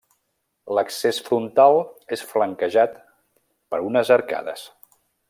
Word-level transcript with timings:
L'accés 0.77 1.19
frontal 1.27 1.77
és 2.17 2.25
flanquejat 2.31 2.99
per 3.75 3.85
unes 3.91 4.15
arcades. 4.21 4.65